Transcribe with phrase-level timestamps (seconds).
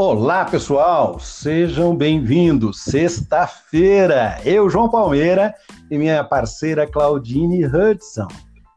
[0.00, 2.82] Olá, pessoal, sejam bem-vindos.
[2.84, 5.52] Sexta-feira, eu, João Palmeira,
[5.90, 8.28] e minha parceira Claudine Hudson.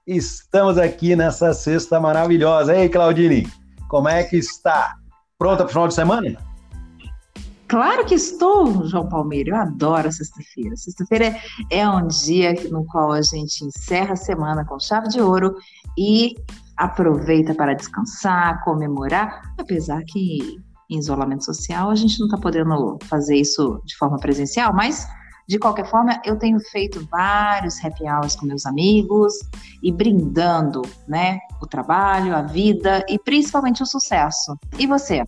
[0.07, 2.75] Estamos aqui nessa sexta maravilhosa.
[2.75, 3.47] Ei, Claudine,
[3.87, 4.95] como é que está?
[5.37, 6.37] Pronta para o final de semana?
[7.67, 9.51] Claro que estou, João Palmeira.
[9.51, 10.75] Eu adoro sexta-feira.
[10.75, 11.35] Sexta-feira
[11.69, 15.53] é um dia no qual a gente encerra a semana com chave de ouro
[15.95, 16.33] e
[16.75, 20.59] aproveita para descansar, comemorar, apesar que
[20.91, 25.07] em isolamento social, a gente não está podendo fazer isso de forma presencial, mas
[25.47, 29.33] de qualquer forma, eu tenho feito vários happy hours com meus amigos
[29.83, 34.57] e brindando, né, o trabalho, a vida e principalmente o sucesso.
[34.77, 35.23] E você?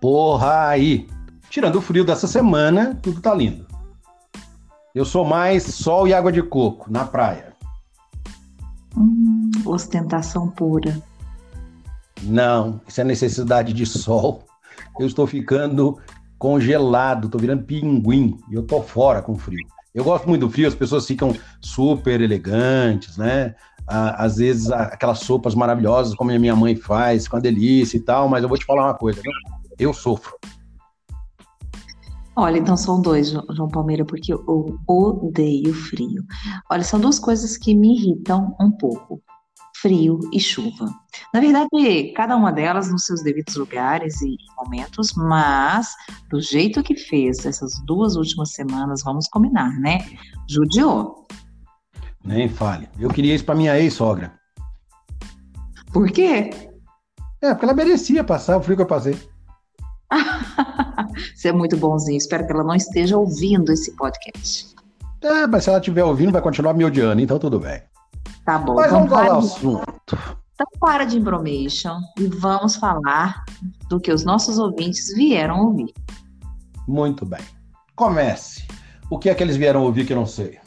[0.00, 1.08] Porra aí!
[1.50, 3.66] Tirando o frio dessa semana, tudo tá lindo.
[4.94, 7.54] Eu sou mais sol e água de coco na praia.
[8.96, 11.00] Hum, ostentação pura.
[12.22, 14.44] Não, isso é necessidade de sol.
[14.98, 15.98] Eu estou ficando
[16.38, 19.66] congelado, estou virando pinguim e eu tô fora com frio.
[19.94, 23.54] Eu gosto muito do frio, as pessoas ficam super elegantes, né?
[23.86, 28.28] Às vezes aquelas sopas maravilhosas como a minha mãe faz, com a delícia e tal,
[28.28, 29.20] mas eu vou te falar uma coisa,
[29.78, 30.36] eu sofro.
[32.36, 34.44] Olha, então são dois, João Palmeira, porque eu
[34.86, 36.22] odeio frio.
[36.70, 39.20] Olha, são duas coisas que me irritam um pouco
[39.80, 40.86] frio e chuva.
[41.32, 45.94] Na verdade, cada uma delas nos seus devidos lugares e momentos, mas
[46.30, 49.98] do jeito que fez essas duas últimas semanas, vamos combinar, né?
[50.48, 51.26] Judiou.
[52.24, 52.88] Nem fale.
[52.98, 54.32] Eu queria isso para minha ex-sogra.
[55.92, 56.50] Por quê?
[57.40, 59.18] É, porque ela merecia passar o frio que eu passei.
[61.34, 62.18] Você é muito bonzinho.
[62.18, 64.74] Espero que ela não esteja ouvindo esse podcast.
[65.22, 67.82] É, mas se ela estiver ouvindo, vai continuar me odiando, então tudo bem.
[68.48, 68.76] Tá bom.
[68.76, 70.18] Mas então vamos falar o assunto.
[70.54, 73.44] Então para de embromation e vamos falar
[73.90, 75.92] do que os nossos ouvintes vieram ouvir.
[76.88, 77.42] Muito bem.
[77.94, 78.66] Comece.
[79.10, 80.58] O que é que eles vieram ouvir que eu não sei?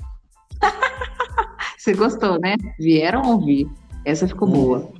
[1.76, 2.56] Você gostou, né?
[2.78, 3.68] Vieram ouvir.
[4.06, 4.52] Essa ficou hum.
[4.52, 4.94] boa.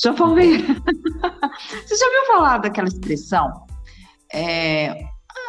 [0.00, 0.62] Deixa eu ver.
[1.88, 3.66] Você já ouviu falar daquela expressão?
[4.32, 4.92] É,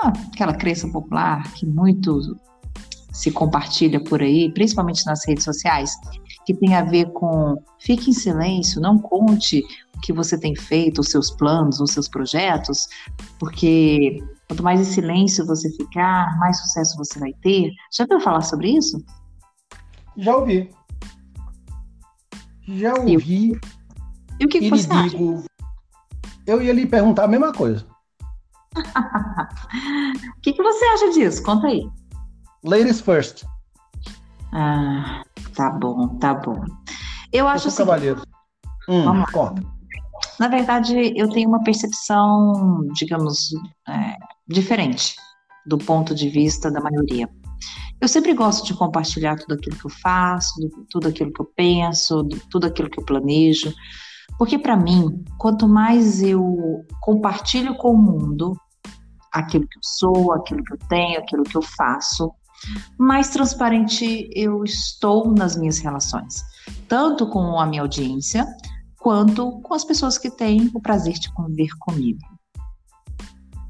[0.01, 2.19] ah, aquela crença popular que muito
[3.19, 5.91] se compartilha por aí, principalmente nas redes sociais,
[6.46, 9.62] que tem a ver com fique em silêncio, não conte
[9.97, 12.88] o que você tem feito, os seus planos, os seus projetos,
[13.38, 17.72] porque quanto mais em silêncio você ficar, mais sucesso você vai ter.
[17.94, 19.03] Já ouviu falar sobre isso?
[20.16, 20.72] Já ouvi.
[22.69, 23.59] Já ouvi.
[24.40, 25.46] E, o que, que você digo, acha?
[26.47, 27.86] Eu ia lhe perguntar a mesma coisa.
[30.38, 31.44] O que, que você acha disso?
[31.44, 31.86] Conta aí.
[32.63, 33.45] Ladies first.
[34.53, 35.23] Ah,
[35.55, 36.63] tá bom, tá bom.
[37.31, 37.77] Eu acho assim.
[37.77, 38.21] Cavaleiro.
[38.87, 39.63] Hum, vamos conta.
[40.39, 43.49] Na verdade, eu tenho uma percepção, digamos,
[43.87, 44.15] é,
[44.47, 45.15] diferente
[45.65, 47.29] do ponto de vista da maioria.
[48.01, 50.53] Eu sempre gosto de compartilhar tudo aquilo que eu faço,
[50.89, 53.73] tudo aquilo que eu penso, tudo aquilo que eu planejo,
[54.37, 58.53] porque para mim, quanto mais eu compartilho com o mundo
[59.31, 62.31] aquilo que eu sou, aquilo que eu tenho, aquilo que eu faço,
[62.97, 66.43] mais transparente eu estou nas minhas relações,
[66.87, 68.45] tanto com a minha audiência,
[68.99, 72.19] quanto com as pessoas que têm o prazer de conviver comigo.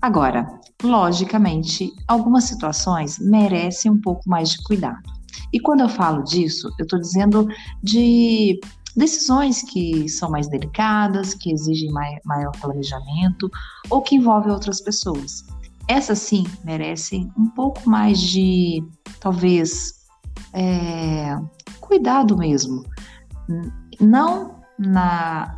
[0.01, 0.47] Agora,
[0.81, 5.03] logicamente, algumas situações merecem um pouco mais de cuidado.
[5.51, 7.47] E quando eu falo disso, eu estou dizendo
[7.83, 8.59] de
[8.95, 13.49] decisões que são mais delicadas, que exigem maior planejamento
[13.89, 15.43] ou que envolvem outras pessoas.
[15.89, 18.87] Essas sim merecem um pouco mais de,
[19.19, 20.05] talvez,
[20.53, 21.35] é,
[21.81, 22.83] cuidado mesmo.
[23.99, 25.55] Não na,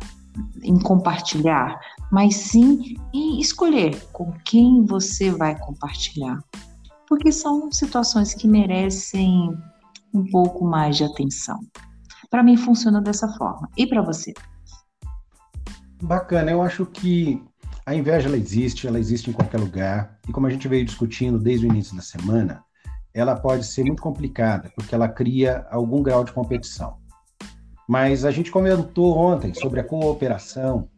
[0.62, 1.78] em compartilhar,
[2.10, 6.38] mas sim em escolher com quem você vai compartilhar.
[7.06, 9.54] Porque são situações que merecem
[10.14, 11.60] um pouco mais de atenção.
[12.30, 13.68] Para mim funciona dessa forma.
[13.76, 14.32] E para você?
[16.02, 17.44] Bacana, eu acho que
[17.84, 20.18] a inveja ela existe, ela existe em qualquer lugar.
[20.28, 22.64] E como a gente veio discutindo desde o início da semana,
[23.12, 26.96] ela pode ser muito complicada, porque ela cria algum grau de competição.
[27.88, 30.88] Mas a gente comentou ontem sobre a cooperação,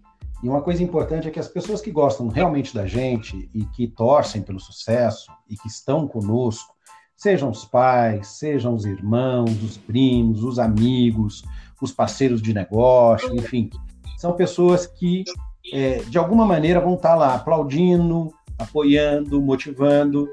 [0.43, 3.89] e uma coisa importante é que as pessoas que gostam realmente da gente e que
[3.89, 6.75] torcem pelo sucesso e que estão conosco,
[7.17, 11.43] sejam os pais, sejam os irmãos, os primos, os amigos,
[11.81, 13.71] os parceiros de negócio, enfim,
[14.19, 15.25] são pessoas que
[15.73, 20.29] é, de alguma maneira vão estar lá aplaudindo, apoiando, motivando.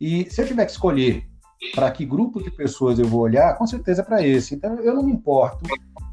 [0.00, 1.26] E se eu tiver que escolher
[1.74, 4.54] para que grupo de pessoas eu vou olhar, com certeza para esse.
[4.54, 5.64] Então eu não me importo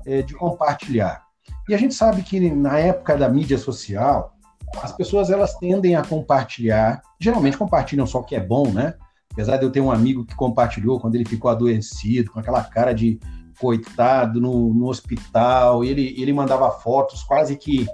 [0.06, 1.24] é, de compartilhar.
[1.68, 4.36] E a gente sabe que na época da mídia social,
[4.82, 8.96] as pessoas elas tendem a compartilhar, geralmente compartilham só o que é bom, né?
[9.32, 12.94] Apesar de eu ter um amigo que compartilhou quando ele ficou adoecido, com aquela cara
[12.94, 13.20] de
[13.60, 17.88] coitado no, no hospital, ele, ele mandava fotos quase que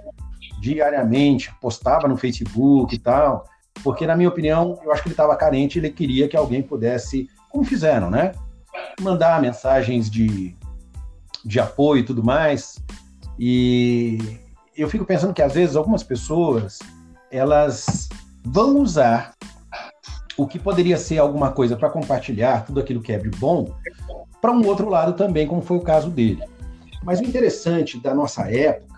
[0.60, 3.44] diariamente, postava no Facebook e tal,
[3.82, 7.28] porque, na minha opinião, eu acho que ele estava carente ele queria que alguém pudesse,
[7.48, 8.32] como fizeram, né?
[9.00, 10.54] Mandar mensagens de,
[11.44, 12.78] de apoio e tudo mais.
[13.38, 14.38] E
[14.76, 16.78] eu fico pensando que às vezes algumas pessoas
[17.30, 18.08] elas
[18.44, 19.34] vão usar
[20.36, 23.74] o que poderia ser alguma coisa para compartilhar tudo aquilo que é de bom
[24.40, 26.42] para um outro lado também, como foi o caso dele.
[27.02, 28.89] Mas o interessante da nossa época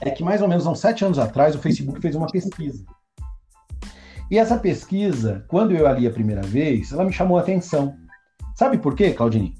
[0.00, 2.84] é que mais ou menos há uns sete anos atrás o Facebook fez uma pesquisa.
[4.30, 7.94] E essa pesquisa, quando eu a li a primeira vez, ela me chamou a atenção.
[8.56, 9.54] Sabe por quê, Claudine?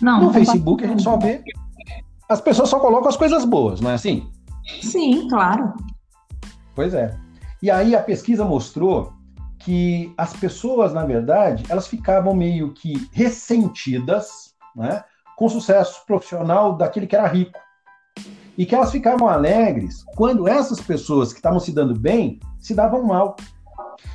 [0.00, 0.22] Não.
[0.22, 1.42] No Facebook a gente só vê
[2.32, 4.26] as pessoas só colocam as coisas boas, não é assim?
[4.80, 5.74] Sim, claro.
[6.74, 7.14] Pois é.
[7.62, 9.12] E aí a pesquisa mostrou
[9.58, 15.04] que as pessoas, na verdade, elas ficavam meio que ressentidas né,
[15.36, 17.58] com o sucesso profissional daquele que era rico.
[18.56, 23.02] E que elas ficavam alegres quando essas pessoas que estavam se dando bem se davam
[23.02, 23.36] mal.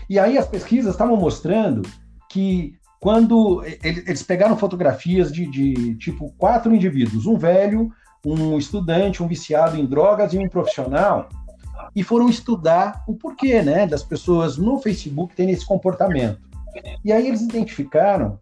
[0.10, 1.82] E aí as pesquisas estavam mostrando
[2.30, 7.92] que quando eles pegaram fotografias de, de tipo quatro indivíduos, um velho,
[8.26, 11.30] um estudante, um viciado em drogas e um profissional,
[11.96, 16.40] e foram estudar o porquê, né, das pessoas no Facebook terem esse comportamento.
[17.04, 18.40] E aí eles identificaram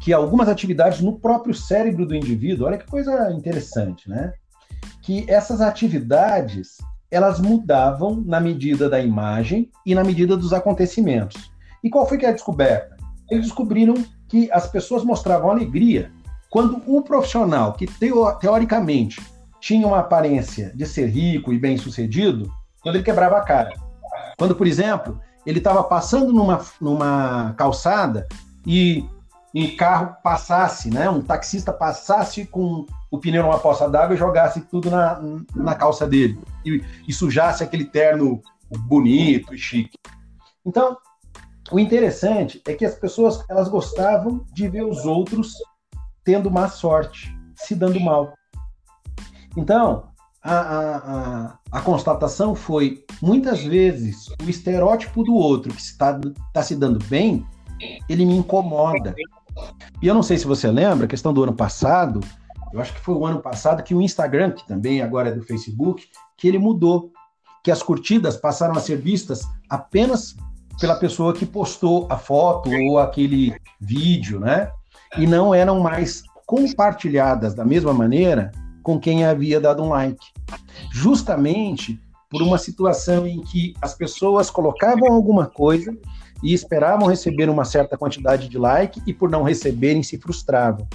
[0.00, 4.32] que algumas atividades no próprio cérebro do indivíduo, olha que coisa interessante, né?
[5.08, 6.76] Que essas atividades
[7.10, 11.50] elas mudavam na medida da imagem e na medida dos acontecimentos.
[11.82, 12.94] E qual foi que é a descoberta?
[13.30, 13.94] Eles descobriram
[14.28, 16.12] que as pessoas mostravam alegria
[16.50, 19.18] quando o profissional que teo, teoricamente
[19.58, 22.52] tinha uma aparência de ser rico e bem-sucedido,
[22.82, 23.72] quando ele quebrava a cara.
[24.36, 28.28] Quando, por exemplo, ele estava passando numa, numa calçada
[28.66, 29.06] e
[29.54, 34.60] um carro passasse, né, um taxista passasse com o pneu numa poça d'água e jogasse
[34.62, 35.20] tudo na,
[35.54, 38.40] na calça dele e, e sujasse aquele terno
[38.86, 39.96] bonito e chique.
[40.64, 40.96] Então,
[41.70, 45.54] o interessante é que as pessoas elas gostavam de ver os outros
[46.24, 48.34] tendo má sorte, se dando mal.
[49.56, 50.08] Então,
[50.42, 56.18] a, a, a, a constatação foi, muitas vezes, o estereótipo do outro que está,
[56.48, 57.46] está se dando bem,
[58.08, 59.14] ele me incomoda.
[60.00, 62.20] E eu não sei se você lembra, a questão do ano passado,
[62.72, 65.42] eu acho que foi o ano passado que o Instagram, que também agora é do
[65.42, 66.06] Facebook,
[66.36, 67.12] que ele mudou,
[67.64, 70.36] que as curtidas passaram a ser vistas apenas
[70.80, 74.70] pela pessoa que postou a foto ou aquele vídeo, né?
[75.16, 78.50] e não eram mais compartilhadas da mesma maneira
[78.82, 80.26] com quem havia dado um like.
[80.92, 85.96] Justamente por uma situação em que as pessoas colocavam alguma coisa
[86.42, 90.86] e esperavam receber uma certa quantidade de like e por não receberem se frustravam.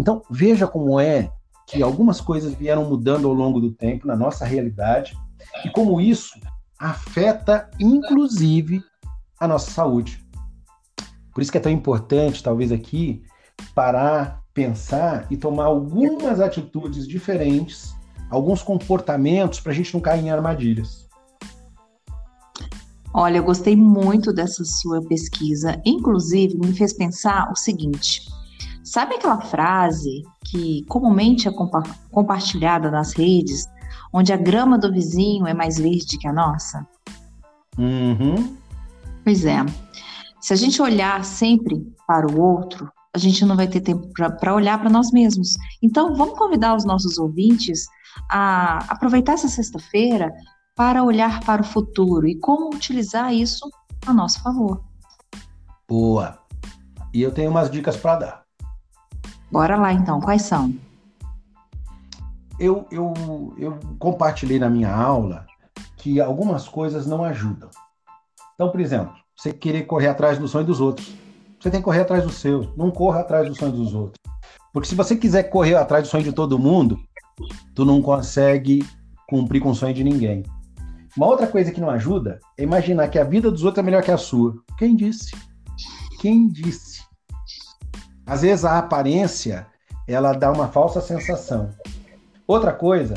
[0.00, 1.30] Então, veja como é
[1.66, 5.14] que algumas coisas vieram mudando ao longo do tempo na nossa realidade
[5.62, 6.40] e como isso
[6.78, 8.82] afeta inclusive
[9.38, 10.24] a nossa saúde.
[11.34, 13.22] Por isso que é tão importante, talvez aqui,
[13.74, 17.94] parar, pensar e tomar algumas atitudes diferentes,
[18.30, 21.06] alguns comportamentos para a gente não cair em armadilhas.
[23.12, 25.78] Olha, eu gostei muito dessa sua pesquisa.
[25.84, 28.22] Inclusive, me fez pensar o seguinte:
[28.90, 31.80] sabe aquela frase que comumente é compa
[32.10, 33.68] compartilhada nas redes,
[34.12, 36.84] onde a grama do vizinho é mais verde que a nossa?
[37.78, 38.56] Uhum.
[39.22, 39.58] Pois é.
[40.40, 44.08] Se a gente olhar sempre para o outro, a gente não vai ter tempo
[44.40, 45.50] para olhar para nós mesmos.
[45.80, 47.86] Então, vamos convidar os nossos ouvintes
[48.28, 50.32] a aproveitar essa sexta-feira
[50.74, 53.70] para olhar para o futuro e como utilizar isso
[54.04, 54.82] a nosso favor.
[55.88, 56.40] Boa!
[57.14, 58.49] E eu tenho umas dicas para dar.
[59.50, 60.72] Bora lá então, quais são?
[62.58, 65.46] Eu, eu, eu compartilhei na minha aula
[65.96, 67.70] que algumas coisas não ajudam.
[68.54, 71.14] Então, por exemplo, você querer correr atrás do sonho dos outros.
[71.58, 72.72] Você tem que correr atrás do seu.
[72.76, 74.20] Não corra atrás dos sonhos dos outros.
[74.72, 76.98] Porque se você quiser correr atrás do sonho de todo mundo,
[77.74, 78.84] tu não consegue
[79.28, 80.42] cumprir com o sonho de ninguém.
[81.16, 84.02] Uma outra coisa que não ajuda é imaginar que a vida dos outros é melhor
[84.02, 84.54] que a sua.
[84.78, 85.32] Quem disse?
[86.20, 86.89] Quem disse?
[88.30, 89.66] Às vezes a aparência
[90.06, 91.70] ela dá uma falsa sensação.
[92.46, 93.14] Outra coisa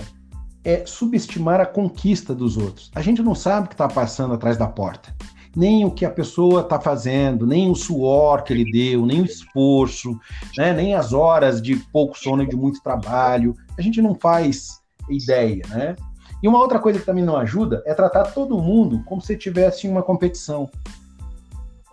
[0.65, 2.89] é subestimar a conquista dos outros.
[2.95, 5.15] A gente não sabe o que está passando atrás da porta.
[5.55, 9.25] Nem o que a pessoa está fazendo, nem o suor que ele deu, nem o
[9.25, 10.19] esforço,
[10.57, 10.73] né?
[10.73, 13.55] nem as horas de pouco sono e de muito trabalho.
[13.77, 15.95] A gente não faz ideia, né?
[16.41, 19.87] E uma outra coisa que também não ajuda é tratar todo mundo como se tivesse
[19.87, 20.67] uma competição.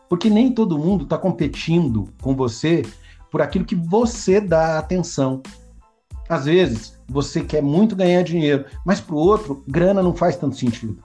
[0.09, 2.83] Porque nem todo mundo está competindo com você
[3.31, 5.43] por aquilo que você dá atenção.
[6.29, 10.57] Às vezes, você quer muito ganhar dinheiro, mas para o outro, grana não faz tanto
[10.57, 11.03] sentido.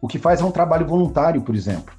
[0.00, 1.94] O que faz é um trabalho voluntário, por exemplo.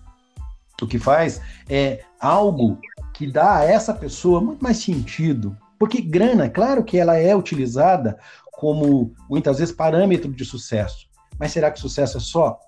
[0.81, 1.39] O que faz
[1.69, 2.79] é algo
[3.13, 5.55] que dá a essa pessoa muito mais sentido.
[5.77, 8.17] Porque grana, claro que ela é utilizada
[8.51, 11.07] como muitas vezes parâmetro de sucesso.
[11.39, 12.59] Mas será que sucesso é só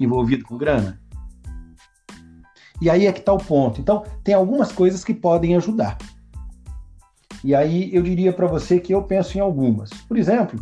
[0.00, 1.00] envolvido com grana?
[2.80, 3.80] E aí é que está o ponto.
[3.80, 5.96] Então, tem algumas coisas que podem ajudar.
[7.46, 9.90] E aí eu diria para você que eu penso em algumas.
[10.08, 10.60] Por exemplo,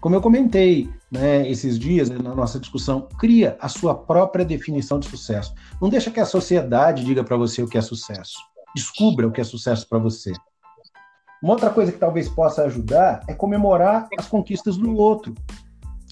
[0.00, 4.98] como eu comentei né, esses dias né, na nossa discussão, cria a sua própria definição
[4.98, 5.52] de sucesso.
[5.78, 8.38] Não deixa que a sociedade diga para você o que é sucesso.
[8.74, 10.32] Descubra o que é sucesso para você.
[11.42, 15.34] Uma outra coisa que talvez possa ajudar é comemorar as conquistas do outro.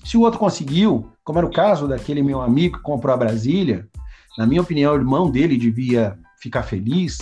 [0.05, 3.88] Se o outro conseguiu, como era o caso daquele meu amigo que comprou a Brasília,
[4.37, 7.17] na minha opinião, o irmão dele devia ficar feliz.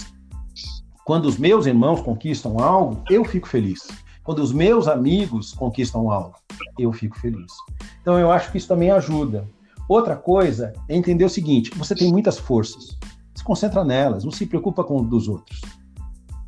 [1.05, 3.87] Quando os meus irmãos conquistam algo, eu fico feliz.
[4.23, 6.35] Quando os meus amigos conquistam algo,
[6.79, 7.53] eu fico feliz.
[8.01, 9.47] Então eu acho que isso também ajuda.
[9.87, 12.97] Outra coisa é entender o seguinte: você tem muitas forças.
[13.35, 15.61] Se concentra nelas, não se preocupa com os dos outros.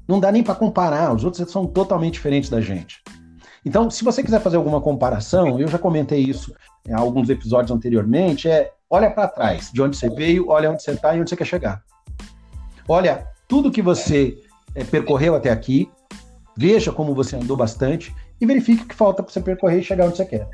[0.08, 3.02] Não dá nem para comparar, os outros são totalmente diferentes da gente.
[3.62, 6.54] Então, se você quiser fazer alguma comparação, eu já comentei isso
[6.88, 10.92] em alguns episódios anteriormente, é olha para trás, de onde você veio, olha onde você
[10.92, 11.82] está e onde você quer chegar.
[12.88, 14.38] Olha tudo que você
[14.76, 15.90] é, percorreu até aqui,
[16.56, 20.06] veja como você andou bastante e verifique o que falta para você percorrer e chegar
[20.06, 20.48] onde você quer.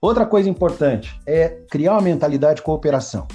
[0.00, 3.28] Outra coisa importante é criar uma mentalidade de cooperação.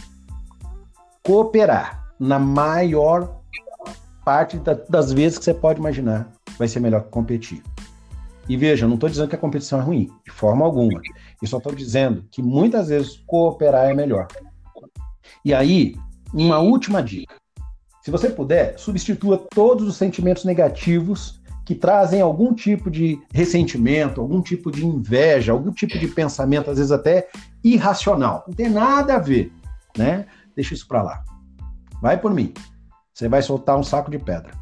[1.23, 3.39] Cooperar na maior
[4.25, 7.63] parte da, das vezes que você pode imaginar vai ser melhor que competir.
[8.49, 11.01] E veja, não estou dizendo que a competição é ruim, de forma alguma.
[11.41, 14.27] Eu só estou dizendo que muitas vezes cooperar é melhor.
[15.43, 15.95] E aí,
[16.33, 17.35] uma última dica.
[18.07, 24.41] Se você puder, substitua todos os sentimentos negativos que trazem algum tipo de ressentimento, algum
[24.41, 27.27] tipo de inveja, algum tipo de pensamento, às vezes até
[27.61, 28.45] irracional.
[28.47, 29.51] Não tem nada a ver,
[29.97, 30.25] né?
[30.55, 31.21] Deixa isso para lá.
[32.01, 32.53] Vai por mim
[33.13, 34.53] você vai soltar um saco de pedra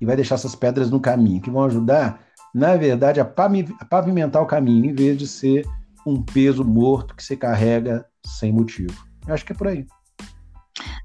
[0.00, 2.18] e vai deixar essas pedras no caminho, que vão ajudar,
[2.52, 5.64] na verdade, a pavimentar o caminho, em vez de ser
[6.04, 9.06] um peso morto que você carrega sem motivo.
[9.24, 9.86] Eu acho que é por aí.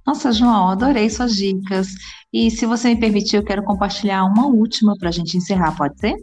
[0.06, 1.90] Nossa, João, adorei suas dicas.
[2.34, 6.00] E se você me permitir, eu quero compartilhar uma última para a gente encerrar, pode
[6.00, 6.16] ser?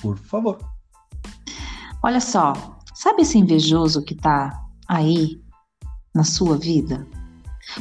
[0.00, 0.58] Por favor.
[2.02, 2.52] Olha só,
[2.94, 4.52] sabe esse invejoso que está
[4.88, 5.40] aí
[6.14, 7.06] na sua vida?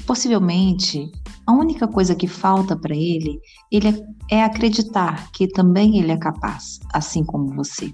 [0.05, 1.11] Possivelmente,
[1.45, 3.39] a única coisa que falta para ele,
[3.71, 3.87] ele
[4.29, 7.93] é acreditar que também ele é capaz, assim como você.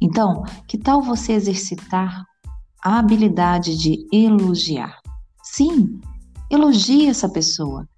[0.00, 2.24] Então, que tal você exercitar
[2.82, 5.00] a habilidade de elogiar?
[5.42, 6.00] Sim,
[6.50, 7.88] elogie essa pessoa.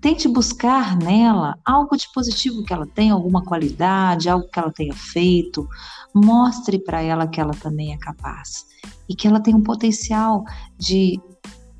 [0.00, 4.94] Tente buscar nela algo de positivo que ela tem, alguma qualidade, algo que ela tenha
[4.94, 5.68] feito.
[6.14, 8.66] Mostre para ela que ela também é capaz
[9.08, 10.44] e que ela tem um potencial
[10.78, 11.20] de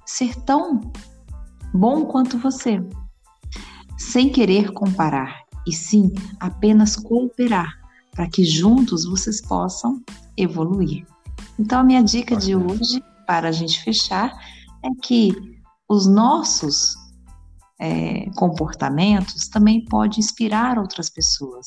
[0.04, 0.80] ser tão
[1.72, 2.82] bom quanto você,
[3.98, 7.72] sem querer comparar, e sim apenas cooperar
[8.12, 10.00] para que juntos vocês possam
[10.36, 11.04] evoluir.
[11.58, 14.32] Então, a minha dica de hoje, para a gente fechar,
[14.82, 15.55] é que
[15.88, 16.94] os nossos
[17.80, 21.66] é, comportamentos também podem inspirar outras pessoas.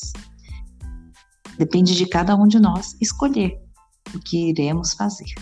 [1.58, 3.60] Depende de cada um de nós escolher
[4.14, 5.34] o que iremos fazer.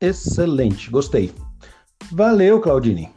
[0.00, 1.32] Excelente, gostei.
[2.10, 3.10] Valeu, Claudine.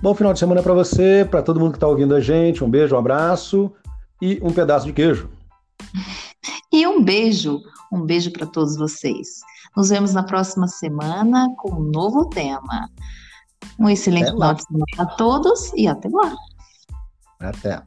[0.00, 2.62] Bom final de semana para você, para todo mundo que está ouvindo a gente.
[2.62, 3.72] Um beijo, um abraço
[4.22, 5.28] e um pedaço de queijo.
[7.08, 9.40] Beijo, um beijo para todos vocês.
[9.74, 12.90] Nos vemos na próxima semana com um novo tema.
[13.78, 16.36] Um excelente final de semana a todos e até lá.
[17.40, 17.82] Até.